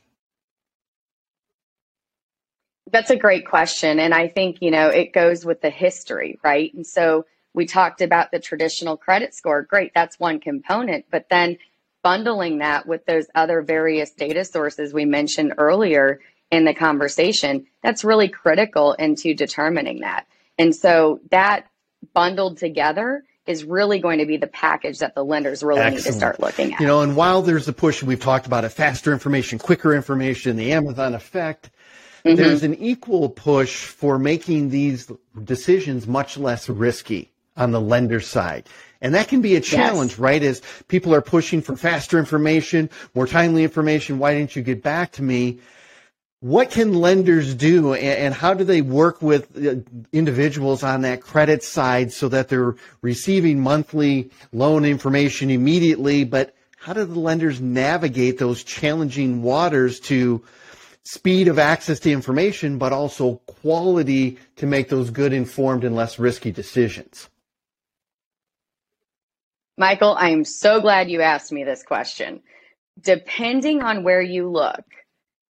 That's 2.91 3.11
a 3.11 3.17
great 3.17 3.47
question. 3.47 3.99
And 3.99 4.15
I 4.15 4.29
think, 4.29 4.63
you 4.63 4.71
know, 4.71 4.89
it 4.89 5.13
goes 5.13 5.45
with 5.45 5.61
the 5.61 5.69
history, 5.69 6.39
right? 6.43 6.73
And 6.73 6.87
so 6.87 7.27
we 7.53 7.67
talked 7.67 8.01
about 8.01 8.31
the 8.31 8.39
traditional 8.39 8.97
credit 8.97 9.35
score. 9.35 9.61
Great, 9.61 9.93
that's 9.95 10.19
one 10.19 10.41
component. 10.41 11.05
But 11.11 11.27
then 11.29 11.59
bundling 12.05 12.59
that 12.59 12.87
with 12.87 13.05
those 13.07 13.27
other 13.35 13.63
various 13.63 14.13
data 14.13 14.45
sources 14.45 14.93
we 14.93 15.07
mentioned 15.07 15.55
earlier 15.59 16.21
in 16.53 16.65
the 16.65 16.75
conversation, 16.75 17.67
that's 17.83 18.05
really 18.05 18.29
critical 18.29 18.93
into 18.93 19.35
determining 19.35 20.01
that. 20.01 20.27
And 20.59 20.77
so 20.77 21.21
that 21.31 21.67
bundled 22.13 22.59
together 22.59 23.25
is 23.47 23.65
really 23.65 23.99
going 23.99 24.19
to 24.19 24.27
be 24.27 24.37
the 24.37 24.47
package 24.47 24.99
that 24.99 25.15
the 25.15 25.25
lenders 25.25 25.63
really 25.63 25.81
Excellent. 25.81 26.05
need 26.05 26.11
to 26.11 26.17
start 26.17 26.41
looking 26.41 26.75
at. 26.75 26.81
You 26.81 26.87
know, 26.87 27.01
and 27.01 27.17
while 27.17 27.43
there's 27.43 27.69
a 27.69 27.73
push, 27.73 28.03
we've 28.03 28.21
talked 28.21 28.47
about 28.47 28.65
it, 28.65 28.69
faster 28.69 29.13
information, 29.13 29.59
quicker 29.59 29.95
information, 29.95 30.57
the 30.57 30.73
Amazon 30.73 31.15
effect, 31.15 31.71
mm-hmm. 32.25 32.37
there's 32.37 32.63
an 32.63 32.75
equal 32.75 33.29
push 33.31 33.87
for 33.87 34.19
making 34.19 34.69
these 34.69 35.11
decisions 35.43 36.07
much 36.07 36.37
less 36.37 36.69
risky 36.69 37.33
on 37.57 37.71
the 37.71 37.81
lender 37.81 38.21
side. 38.21 38.69
And 39.01 39.15
that 39.15 39.29
can 39.29 39.43
be 39.43 39.57
a 39.57 39.61
challenge, 39.61 40.13
yes. 40.13 40.19
right? 40.19 40.43
As 40.43 40.63
people 40.89 41.15
are 41.15 41.21
pushing 41.21 41.61
for 41.61 41.77
faster 41.77 42.19
information, 42.19 42.89
more 43.15 43.27
timely 43.27 43.65
information. 43.65 44.19
Why 44.19 44.35
didn't 44.35 44.57
you 44.57 44.63
get 44.63 44.83
back 44.83 45.13
to 45.13 45.23
me? 45.23 45.59
What 46.41 46.71
can 46.71 46.93
lenders 46.93 47.55
do 47.55 47.95
and 47.95 48.35
how 48.35 48.53
do 48.53 48.65
they 48.65 48.83
work 48.83 49.23
with 49.23 49.57
uh, 49.57 49.77
individuals 50.13 50.83
on 50.83 51.01
that 51.01 51.23
credit 51.23 51.63
side 51.63 52.13
so 52.13 52.29
that 52.29 52.49
they're 52.49 52.77
receiving 53.01 53.61
monthly 53.61 54.31
loan 54.53 54.85
information 54.85 55.51
immediately? 55.51 56.25
But 56.25 56.55
how 56.77 56.93
do 56.93 57.05
the 57.07 57.19
lenders 57.19 57.63
navigate 57.63 58.39
those 58.39 58.63
challenging 58.63 59.43
waters 59.43 60.01
to 60.01 60.45
speed 61.03 61.49
of 61.49 61.59
access 61.59 61.99
to 62.01 62.11
information, 62.11 62.77
but 62.77 62.93
also 62.93 63.37
quality 63.47 64.37
to 64.57 64.67
make 64.67 64.91
those 64.91 65.09
good 65.09 65.33
informed 65.33 65.83
and 65.83 65.97
less 65.97 66.19
risky 66.19 66.51
decisions? 66.53 67.31
Michael, 69.77 70.15
I 70.15 70.31
am 70.31 70.45
so 70.45 70.81
glad 70.81 71.11
you 71.11 71.21
asked 71.21 71.51
me 71.51 71.65
this 71.65 71.83
question. 71.83 72.41
Depending 73.01 73.83
on 73.83 74.05
where 74.05 74.23
you 74.23 74.49
look, 74.49 74.85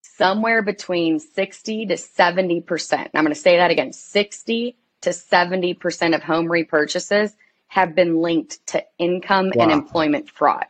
somewhere 0.03 0.63
between 0.63 1.19
60 1.19 1.87
to 1.87 1.95
70%, 1.95 3.11
I'm 3.15 3.25
going 3.25 3.29
to 3.29 3.35
say 3.35 3.59
that 3.59 3.71
again 3.71 3.93
60 3.93 4.77
to 5.03 5.11
70% 5.11 6.15
of 6.15 6.23
home 6.23 6.47
repurchases 6.47 7.35
have 7.67 7.95
been 7.95 8.23
linked 8.23 8.67
to 8.69 8.83
income 8.99 9.53
wow. 9.55 9.65
and 9.65 9.73
employment 9.73 10.31
fraud. 10.31 10.67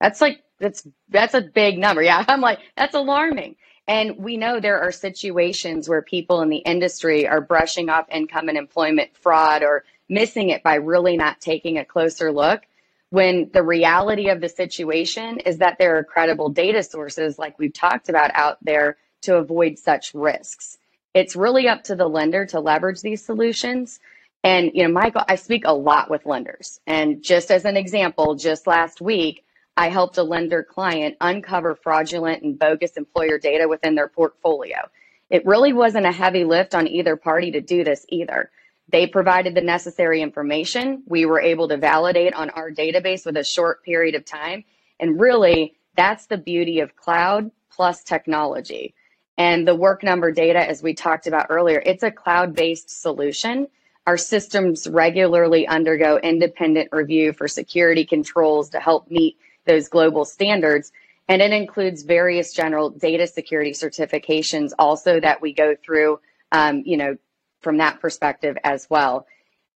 That's 0.00 0.20
like, 0.20 0.42
that's, 0.58 0.86
that's 1.08 1.34
a 1.34 1.40
big 1.40 1.78
number. 1.78 2.02
Yeah. 2.02 2.24
I'm 2.28 2.40
like, 2.40 2.58
that's 2.76 2.94
alarming. 2.94 3.56
And 3.86 4.18
we 4.18 4.36
know 4.36 4.58
there 4.58 4.80
are 4.80 4.92
situations 4.92 5.88
where 5.88 6.02
people 6.02 6.42
in 6.42 6.48
the 6.48 6.58
industry 6.58 7.28
are 7.28 7.40
brushing 7.40 7.88
off 7.88 8.06
income 8.10 8.48
and 8.48 8.58
employment 8.58 9.16
fraud 9.16 9.62
or 9.62 9.84
missing 10.08 10.50
it 10.50 10.62
by 10.62 10.74
really 10.74 11.16
not 11.16 11.40
taking 11.40 11.78
a 11.78 11.84
closer 11.84 12.32
look 12.32 12.62
when 13.10 13.50
the 13.52 13.62
reality 13.62 14.28
of 14.28 14.40
the 14.40 14.48
situation 14.48 15.38
is 15.40 15.58
that 15.58 15.76
there 15.78 15.96
are 15.96 16.04
credible 16.04 16.50
data 16.50 16.82
sources 16.82 17.38
like 17.38 17.58
we've 17.58 17.72
talked 17.72 18.08
about 18.08 18.30
out 18.34 18.58
there 18.62 18.96
to 19.22 19.36
avoid 19.36 19.78
such 19.78 20.12
risks. 20.14 20.78
It's 21.14 21.34
really 21.34 21.68
up 21.68 21.84
to 21.84 21.96
the 21.96 22.08
lender 22.08 22.46
to 22.46 22.60
leverage 22.60 23.00
these 23.00 23.24
solutions. 23.24 23.98
And, 24.44 24.70
you 24.74 24.82
know, 24.82 24.92
Michael, 24.92 25.24
I 25.26 25.36
speak 25.36 25.64
a 25.64 25.72
lot 25.72 26.10
with 26.10 26.26
lenders. 26.26 26.80
And 26.86 27.22
just 27.22 27.50
as 27.50 27.64
an 27.64 27.76
example, 27.76 28.34
just 28.34 28.66
last 28.66 29.00
week, 29.00 29.44
I 29.76 29.88
helped 29.88 30.18
a 30.18 30.22
lender 30.22 30.62
client 30.62 31.16
uncover 31.20 31.74
fraudulent 31.74 32.42
and 32.42 32.58
bogus 32.58 32.96
employer 32.96 33.38
data 33.38 33.68
within 33.68 33.94
their 33.94 34.08
portfolio. 34.08 34.88
It 35.30 35.46
really 35.46 35.72
wasn't 35.72 36.06
a 36.06 36.12
heavy 36.12 36.44
lift 36.44 36.74
on 36.74 36.86
either 36.86 37.16
party 37.16 37.52
to 37.52 37.60
do 37.60 37.84
this 37.84 38.04
either. 38.08 38.50
They 38.90 39.06
provided 39.06 39.54
the 39.54 39.60
necessary 39.60 40.22
information. 40.22 41.02
We 41.06 41.26
were 41.26 41.40
able 41.40 41.68
to 41.68 41.76
validate 41.76 42.34
on 42.34 42.50
our 42.50 42.70
database 42.70 43.26
with 43.26 43.36
a 43.36 43.44
short 43.44 43.84
period 43.84 44.14
of 44.14 44.24
time. 44.24 44.64
And 44.98 45.20
really, 45.20 45.74
that's 45.96 46.26
the 46.26 46.38
beauty 46.38 46.80
of 46.80 46.96
cloud 46.96 47.50
plus 47.70 48.02
technology. 48.02 48.94
And 49.36 49.68
the 49.68 49.74
work 49.74 50.02
number 50.02 50.32
data, 50.32 50.58
as 50.58 50.82
we 50.82 50.94
talked 50.94 51.26
about 51.26 51.46
earlier, 51.50 51.82
it's 51.84 52.02
a 52.02 52.10
cloud 52.10 52.54
based 52.54 52.90
solution. 52.90 53.68
Our 54.06 54.16
systems 54.16 54.88
regularly 54.88 55.66
undergo 55.68 56.18
independent 56.18 56.88
review 56.92 57.32
for 57.32 57.46
security 57.46 58.06
controls 58.06 58.70
to 58.70 58.80
help 58.80 59.10
meet 59.10 59.36
those 59.66 59.88
global 59.88 60.24
standards. 60.24 60.92
And 61.28 61.42
it 61.42 61.52
includes 61.52 62.02
various 62.02 62.54
general 62.54 62.88
data 62.88 63.26
security 63.26 63.72
certifications 63.72 64.70
also 64.78 65.20
that 65.20 65.42
we 65.42 65.52
go 65.52 65.76
through, 65.84 66.20
um, 66.52 66.82
you 66.86 66.96
know, 66.96 67.16
from 67.60 67.78
that 67.78 68.00
perspective 68.00 68.56
as 68.64 68.88
well. 68.88 69.26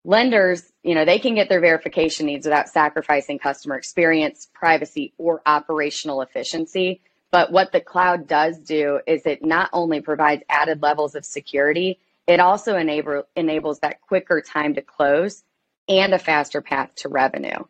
Lenders, 0.04 0.72
you 0.82 0.94
know, 0.94 1.04
they 1.04 1.18
can 1.18 1.34
get 1.34 1.48
their 1.48 1.60
verification 1.60 2.26
needs 2.26 2.44
without 2.44 2.68
sacrificing 2.68 3.38
customer 3.38 3.76
experience, 3.76 4.48
privacy, 4.52 5.12
or 5.16 5.42
operational 5.46 6.22
efficiency. 6.22 7.00
But 7.30 7.52
what 7.52 7.72
the 7.72 7.80
cloud 7.80 8.26
does 8.26 8.58
do 8.58 9.00
is 9.06 9.24
it 9.26 9.44
not 9.44 9.70
only 9.72 10.00
provides 10.00 10.42
added 10.48 10.82
levels 10.82 11.14
of 11.14 11.24
security, 11.24 11.98
it 12.26 12.40
also 12.40 12.76
enable, 12.76 13.24
enables 13.36 13.80
that 13.80 14.00
quicker 14.02 14.40
time 14.40 14.74
to 14.74 14.82
close 14.82 15.44
and 15.88 16.12
a 16.14 16.18
faster 16.18 16.60
path 16.60 16.94
to 16.96 17.08
revenue. 17.08 17.64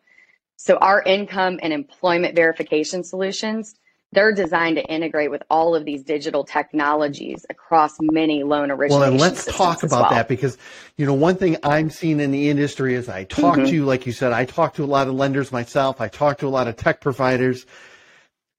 So 0.57 0.76
our 0.76 1.02
income 1.02 1.59
and 1.62 1.73
employment 1.73 2.35
verification 2.35 3.04
solutions 3.04 3.75
they're 4.12 4.33
designed 4.33 4.76
to 4.76 4.85
integrate 4.85 5.31
with 5.31 5.42
all 5.49 5.75
of 5.75 5.85
these 5.85 6.02
digital 6.02 6.45
technologies 6.45 7.47
across 7.49 7.97
many 8.00 8.42
loan 8.42 8.71
origination 8.71 9.00
Well, 9.00 9.11
and 9.11 9.21
let's 9.21 9.47
talk 9.47 9.83
about 9.83 10.02
well. 10.02 10.11
that 10.11 10.28
because, 10.28 10.59
you 10.97 11.07
know, 11.07 11.14
one 11.14 11.37
thing 11.37 11.57
I'm 11.62 11.88
seeing 11.88 12.21
in 12.21 12.31
the 12.31 12.50
industry 12.50 12.95
is 12.95 13.09
I 13.09 13.25
talk 13.25 13.57
mm-hmm. 13.57 13.71
to, 13.71 13.85
like 13.85 14.07
you 14.07 14.12
said, 14.12 14.33
I 14.33 14.45
talk 14.45 14.75
to 14.75 14.85
a 14.85 14.87
lot 14.87 15.09
of 15.09 15.14
lenders 15.14 15.50
myself. 15.50 16.00
I 16.00 16.09
talk 16.09 16.38
to 16.38 16.47
a 16.47 16.50
lot 16.50 16.69
of 16.69 16.76
tech 16.76 17.00
providers. 17.00 17.64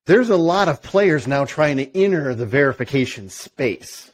There's 0.05 0.29
a 0.29 0.38
lot 0.38 0.67
of 0.67 0.81
players 0.81 1.27
now 1.27 1.45
trying 1.45 1.77
to 1.77 1.98
enter 1.98 2.33
the 2.33 2.48
verification 2.48 3.29
space. 3.29 4.12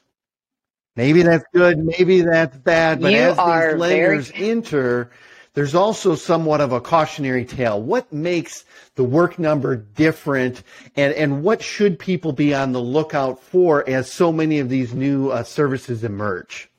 Maybe 0.96 1.22
that's 1.22 1.46
good, 1.54 1.80
maybe 1.80 2.22
that's 2.22 2.58
bad, 2.58 3.00
but 3.00 3.14
you 3.14 3.18
as 3.18 3.38
these 3.38 3.80
lenders 3.80 4.32
very... 4.32 4.50
enter, 4.50 5.12
there's 5.54 5.76
also 5.76 6.16
somewhat 6.16 6.62
of 6.62 6.72
a 6.72 6.82
cautionary 6.82 7.46
tale. 7.46 7.82
What 7.82 8.12
makes 8.14 8.66
the 8.96 9.04
work 9.04 9.40
number 9.40 9.76
different 9.76 10.64
and, 10.96 11.14
and 11.14 11.44
what 11.44 11.62
should 11.62 12.00
people 12.00 12.32
be 12.32 12.54
on 12.54 12.72
the 12.72 12.82
lookout 12.82 13.42
for 13.42 13.88
as 13.90 14.12
so 14.12 14.32
many 14.32 14.60
of 14.60 14.70
these 14.70 14.94
new 14.94 15.30
uh, 15.30 15.44
services 15.44 16.04
emerge? 16.04 16.70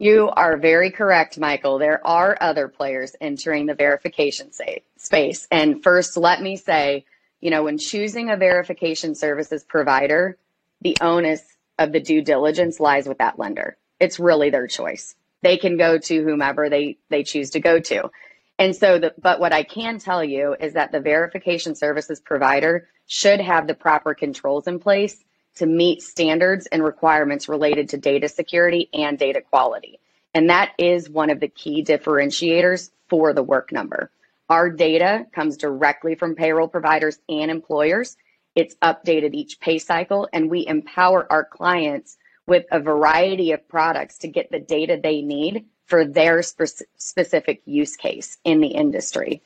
You 0.00 0.28
are 0.28 0.56
very 0.56 0.92
correct, 0.92 1.38
Michael. 1.38 1.78
There 1.78 2.06
are 2.06 2.38
other 2.40 2.68
players 2.68 3.16
entering 3.20 3.66
the 3.66 3.74
verification 3.74 4.52
space. 4.96 5.48
And 5.50 5.82
first, 5.82 6.16
let 6.16 6.40
me 6.40 6.56
say, 6.56 7.04
you 7.40 7.50
know, 7.50 7.64
when 7.64 7.78
choosing 7.78 8.30
a 8.30 8.36
verification 8.36 9.16
services 9.16 9.64
provider, 9.64 10.38
the 10.80 10.96
onus 11.00 11.42
of 11.80 11.90
the 11.90 12.00
due 12.00 12.22
diligence 12.22 12.78
lies 12.78 13.08
with 13.08 13.18
that 13.18 13.38
lender. 13.40 13.76
It's 13.98 14.20
really 14.20 14.50
their 14.50 14.68
choice. 14.68 15.16
They 15.42 15.56
can 15.56 15.76
go 15.76 15.98
to 15.98 16.24
whomever 16.24 16.68
they, 16.68 16.98
they 17.10 17.22
choose 17.22 17.50
to 17.50 17.60
go 17.60 17.78
to. 17.80 18.10
And 18.58 18.74
so, 18.74 18.98
the, 18.98 19.14
but 19.20 19.38
what 19.38 19.52
I 19.52 19.62
can 19.62 19.98
tell 19.98 20.24
you 20.24 20.56
is 20.58 20.72
that 20.72 20.90
the 20.90 21.00
verification 21.00 21.76
services 21.76 22.20
provider 22.20 22.88
should 23.06 23.40
have 23.40 23.66
the 23.66 23.74
proper 23.74 24.14
controls 24.14 24.66
in 24.66 24.80
place 24.80 25.24
to 25.56 25.66
meet 25.66 26.02
standards 26.02 26.66
and 26.66 26.82
requirements 26.82 27.48
related 27.48 27.88
to 27.90 27.98
data 27.98 28.28
security 28.28 28.88
and 28.92 29.18
data 29.18 29.40
quality. 29.40 30.00
And 30.34 30.50
that 30.50 30.72
is 30.78 31.08
one 31.08 31.30
of 31.30 31.40
the 31.40 31.48
key 31.48 31.84
differentiators 31.84 32.90
for 33.08 33.32
the 33.32 33.42
work 33.42 33.72
number. 33.72 34.10
Our 34.48 34.70
data 34.70 35.26
comes 35.32 35.56
directly 35.56 36.14
from 36.14 36.34
payroll 36.34 36.68
providers 36.68 37.18
and 37.28 37.50
employers. 37.50 38.16
It's 38.54 38.76
updated 38.82 39.34
each 39.34 39.60
pay 39.60 39.78
cycle, 39.78 40.28
and 40.32 40.50
we 40.50 40.66
empower 40.66 41.30
our 41.30 41.44
clients 41.44 42.16
with 42.48 42.64
a 42.72 42.80
variety 42.80 43.52
of 43.52 43.68
products 43.68 44.18
to 44.18 44.28
get 44.28 44.50
the 44.50 44.58
data 44.58 44.98
they 45.00 45.20
need 45.20 45.66
for 45.84 46.04
their 46.04 46.42
spe- 46.42 46.82
specific 46.96 47.60
use 47.66 47.94
case 47.94 48.38
in 48.42 48.60
the 48.60 48.68
industry. 48.68 49.42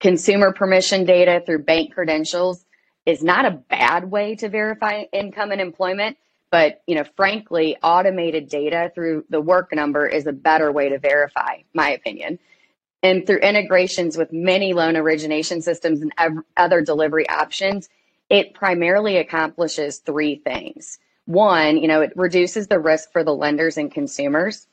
Consumer 0.00 0.52
permission 0.52 1.04
data 1.04 1.42
through 1.46 1.60
bank 1.60 1.94
credentials 1.94 2.64
is 3.06 3.22
not 3.22 3.44
a 3.44 3.52
bad 3.52 4.10
way 4.10 4.34
to 4.34 4.48
verify 4.48 5.04
income 5.12 5.52
and 5.52 5.60
employment, 5.60 6.16
but 6.50 6.82
you 6.88 6.96
know, 6.96 7.04
frankly, 7.16 7.76
automated 7.82 8.48
data 8.48 8.90
through 8.94 9.24
the 9.30 9.40
work 9.40 9.72
number 9.72 10.06
is 10.06 10.26
a 10.26 10.32
better 10.32 10.72
way 10.72 10.88
to 10.88 10.98
verify, 10.98 11.58
my 11.72 11.90
opinion. 11.90 12.38
And 13.02 13.26
through 13.26 13.38
integrations 13.38 14.16
with 14.16 14.32
many 14.32 14.74
loan 14.74 14.96
origination 14.96 15.62
systems 15.62 16.00
and 16.02 16.12
ev- 16.18 16.44
other 16.56 16.82
delivery 16.82 17.28
options, 17.28 17.88
it 18.28 18.54
primarily 18.54 19.16
accomplishes 19.18 19.98
three 19.98 20.36
things. 20.36 20.98
One, 21.30 21.76
you 21.76 21.86
know, 21.86 22.00
it 22.00 22.12
reduces 22.16 22.66
the 22.66 22.80
risk 22.80 23.12
for 23.12 23.22
the 23.22 23.32
lenders 23.32 23.76
and 23.76 23.92
consumers. 23.92 24.66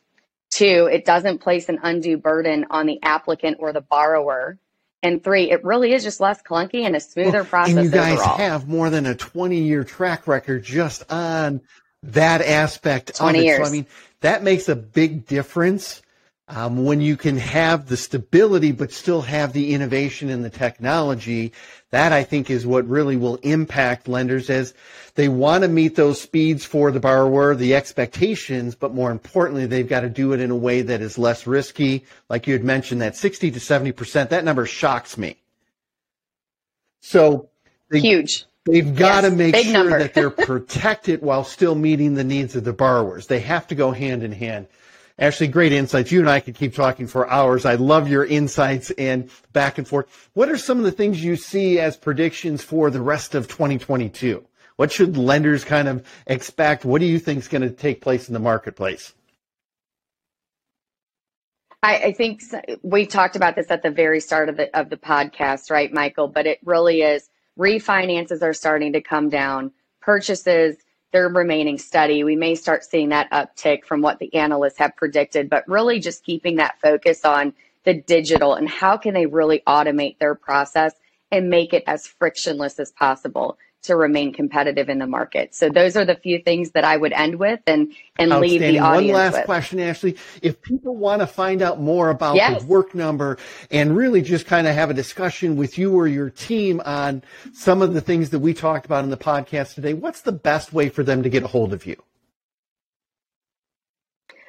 Two, 0.49 0.89
it 0.91 1.05
doesn't 1.05 1.37
place 1.37 1.69
an 1.69 1.77
undue 1.83 2.17
burden 2.17 2.65
on 2.71 2.87
the 2.87 2.97
applicant 3.03 3.57
or 3.59 3.73
the 3.73 3.81
borrower. 3.81 4.57
And 5.03 5.23
three, 5.23 5.51
it 5.51 5.63
really 5.63 5.93
is 5.93 6.03
just 6.03 6.19
less 6.19 6.41
clunky 6.41 6.83
and 6.83 6.95
a 6.95 6.99
smoother 6.99 7.43
well, 7.43 7.45
process. 7.45 7.75
And 7.75 7.85
you 7.85 7.91
guys 7.91 8.17
overall. 8.17 8.37
have 8.37 8.67
more 8.67 8.89
than 8.89 9.05
a 9.05 9.13
20 9.13 9.59
year 9.59 9.83
track 9.83 10.27
record 10.27 10.63
just 10.63 11.11
on 11.11 11.61
that 12.01 12.41
aspect 12.41 13.15
20 13.17 13.37
of 13.37 13.43
it. 13.43 13.45
Years. 13.45 13.57
So, 13.59 13.65
I 13.65 13.69
mean, 13.69 13.85
that 14.21 14.41
makes 14.41 14.67
a 14.67 14.75
big 14.75 15.27
difference 15.27 16.01
um, 16.50 16.86
when 16.86 17.01
you 17.01 17.18
can 17.18 17.38
have 17.38 17.88
the 17.88 17.98
stability 17.98 18.72
but 18.72 18.92
still 18.92 19.22
have 19.22 19.51
the 19.51 19.74
innovation 19.74 20.30
and 20.30 20.46
the 20.46 20.50
technology, 20.50 21.51
that 21.89 22.13
I 22.13 22.24
think 22.24 22.50
is 22.50 22.66
what 22.66 22.88
really 22.88 23.18
will 23.18 23.36
impact 23.38 24.08
lenders 24.08 24.50
as 24.50 24.74
they 25.16 25.27
want 25.27 25.63
to 25.63 25.68
meet 25.68 25.96
those 25.96 26.22
speeds 26.22 26.63
for 26.63 26.92
the 26.92 27.01
borrower, 27.01 27.54
the 27.54 27.75
expectations, 27.75 28.75
but 28.75 28.94
more 28.94 29.12
importantly, 29.12 29.66
they've 29.66 29.88
got 29.88 30.01
to 30.01 30.10
do 30.10 30.32
it 30.32 30.39
in 30.39 30.51
a 30.51 30.56
way 30.56 30.82
that 30.84 31.01
is 31.01 31.18
less 31.18 31.48
risky. 31.48 32.06
Like 32.30 32.48
you 32.48 32.54
had 32.54 32.63
mentioned, 32.63 33.01
that 33.01 33.18
60 33.18 33.51
to 33.51 33.60
70%, 33.60 34.30
that 34.30 34.46
number 34.46 34.66
shocks 34.66 35.18
me. 35.18 35.38
So 37.01 37.50
they, 37.89 38.00
huge. 38.00 38.46
They've 38.66 38.96
got 38.96 39.24
yes, 39.24 39.32
to 39.32 39.38
make 39.38 39.56
sure 39.56 40.00
that 40.00 40.13
they're 40.13 40.30
protected 40.30 41.22
while 41.22 41.44
still 41.44 41.75
meeting 41.75 42.13
the 42.13 42.24
needs 42.24 42.56
of 42.56 42.63
the 42.63 42.74
borrowers. 42.74 43.27
They 43.27 43.39
have 43.39 43.68
to 43.68 43.75
go 43.75 43.92
hand 43.92 44.24
in 44.24 44.32
hand. 44.32 44.68
Ashley, 45.19 45.47
great 45.47 45.74
insights. 45.74 46.12
You 46.12 46.19
and 46.19 46.29
I 46.29 46.39
could 46.39 46.55
keep 46.55 46.75
talking 46.75 47.07
for 47.07 47.27
hours. 47.29 47.65
I 47.65 47.75
love 47.75 48.07
your 48.07 48.24
insights 48.24 48.91
and 48.91 49.31
back 49.51 49.79
and 49.79 49.88
forth. 49.88 50.29
What 50.33 50.50
are 50.50 50.57
some 50.57 50.77
of 50.77 50.83
the 50.83 50.92
things 50.92 51.24
you 51.24 51.35
see 51.35 51.79
as 51.79 51.98
predictions 51.98 52.63
for 52.63 52.92
the 52.92 53.01
rest 53.01 53.33
of 53.33 53.48
2022? 53.48 54.46
What 54.75 54.92
should 54.92 55.18
lenders 55.18 55.63
kind 55.63 55.87
of 55.87 56.05
expect? 56.27 56.85
What 56.85 57.01
do 57.01 57.07
you 57.07 57.18
think 57.18 57.39
is 57.39 57.48
going 57.48 57.63
to 57.63 57.72
take 57.72 58.00
place 58.00 58.27
in 58.27 58.33
the 58.33 58.39
marketplace? 58.39 59.13
I, 61.81 61.98
I 61.98 62.11
think 62.13 62.42
we 62.83 63.07
talked 63.07 63.35
about 63.35 63.55
this 63.55 63.72
at 63.72 63.81
the 63.81 63.92
very 63.92 64.20
start 64.20 64.50
of 64.50 64.57
the 64.57 64.77
of 64.77 64.89
the 64.89 64.98
podcast, 64.98 65.72
right, 65.72 65.92
Michael? 65.92 66.27
But 66.27 66.46
it 66.46 66.59
really 66.63 67.01
is 67.01 67.27
refinances 67.57 68.44
are 68.44 68.53
starting 68.53 68.94
to 68.94 69.01
come 69.01 69.29
down. 69.29 69.72
Purchases 70.01 70.77
they're 71.11 71.29
remaining 71.29 71.77
study. 71.77 72.24
We 72.24 72.35
may 72.35 72.55
start 72.55 72.83
seeing 72.83 73.09
that 73.09 73.31
uptick 73.31 73.85
from 73.85 74.01
what 74.01 74.20
the 74.20 74.33
analysts 74.35 74.77
have 74.79 74.96
predicted, 74.96 75.50
but 75.50 75.67
really 75.67 76.00
just 76.00 76.24
keeping 76.24 76.57
that 76.57 76.79
focus 76.81 77.24
on 77.24 77.53
the 77.83 77.93
digital 77.93 78.55
and 78.55 78.67
how 78.67 78.98
can 78.98 79.13
they 79.13 79.25
really 79.25 79.63
automate 79.65 80.20
their 80.20 80.35
process 80.35 80.93
and 81.31 81.50
make 81.50 81.74
it 81.74 81.83
as 81.87 82.05
frictionless 82.05 82.79
as 82.79 82.91
possible 82.91 83.57
to 83.87 83.95
remain 83.95 84.33
competitive 84.33 84.89
in 84.89 85.00
the 85.00 85.07
market. 85.07 85.53
So 85.53 85.69
those 85.69 85.97
are 85.97 86.05
the 86.05 86.15
few 86.15 86.41
things 86.41 86.71
that 86.71 86.83
I 86.83 86.95
would 86.95 87.13
end 87.13 87.39
with 87.39 87.59
and 87.67 87.93
and 88.17 88.31
leave 88.39 88.61
the 88.61 88.79
audience 88.79 89.07
with. 89.07 89.13
One 89.13 89.23
last 89.23 89.33
with. 89.33 89.45
question, 89.45 89.79
Ashley. 89.79 90.15
If 90.41 90.61
people 90.61 90.95
want 90.95 91.21
to 91.21 91.27
find 91.27 91.61
out 91.61 91.81
more 91.81 92.09
about 92.09 92.35
yes. 92.35 92.61
the 92.61 92.67
work 92.67 92.95
number 92.95 93.37
and 93.71 93.95
really 93.95 94.21
just 94.21 94.45
kind 94.45 94.67
of 94.67 94.75
have 94.75 94.89
a 94.89 94.93
discussion 94.93 95.55
with 95.55 95.77
you 95.77 95.93
or 95.93 96.07
your 96.07 96.29
team 96.29 96.81
on 96.85 97.23
some 97.53 97.81
of 97.81 97.93
the 97.93 98.01
things 98.01 98.29
that 98.29 98.39
we 98.39 98.53
talked 98.53 98.85
about 98.85 99.03
in 99.03 99.09
the 99.09 99.17
podcast 99.17 99.75
today, 99.75 99.93
what's 99.93 100.21
the 100.21 100.31
best 100.31 100.73
way 100.73 100.89
for 100.89 101.03
them 101.03 101.23
to 101.23 101.29
get 101.29 101.43
a 101.43 101.47
hold 101.47 101.73
of 101.73 101.85
you? 101.85 102.01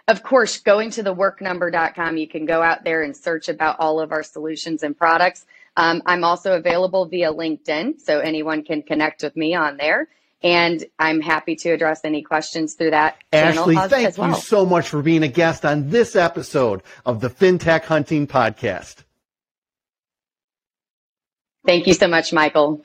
Of 0.08 0.22
course, 0.22 0.58
going 0.58 0.90
to 0.92 1.02
the 1.02 1.12
worknumber.com, 1.12 2.16
you 2.16 2.26
can 2.26 2.46
go 2.46 2.62
out 2.62 2.82
there 2.82 3.02
and 3.02 3.14
search 3.14 3.50
about 3.50 3.78
all 3.78 4.00
of 4.00 4.10
our 4.10 4.22
solutions 4.22 4.82
and 4.82 4.96
products. 4.96 5.44
Um, 5.78 6.02
I'm 6.06 6.24
also 6.24 6.56
available 6.56 7.06
via 7.06 7.32
LinkedIn, 7.32 8.00
so 8.00 8.18
anyone 8.18 8.64
can 8.64 8.82
connect 8.82 9.22
with 9.22 9.36
me 9.36 9.54
on 9.54 9.76
there. 9.76 10.08
And 10.42 10.84
I'm 10.98 11.20
happy 11.20 11.54
to 11.54 11.70
address 11.70 12.00
any 12.02 12.22
questions 12.22 12.74
through 12.74 12.90
that. 12.90 13.16
Ashley, 13.32 13.76
thank 13.76 14.18
well. 14.18 14.30
you 14.30 14.34
so 14.34 14.66
much 14.66 14.88
for 14.88 15.02
being 15.02 15.22
a 15.22 15.28
guest 15.28 15.64
on 15.64 15.90
this 15.90 16.16
episode 16.16 16.82
of 17.06 17.20
the 17.20 17.30
FinTech 17.30 17.84
Hunting 17.84 18.26
Podcast. 18.26 19.04
Thank 21.64 21.86
you 21.86 21.94
so 21.94 22.08
much, 22.08 22.32
Michael. 22.32 22.84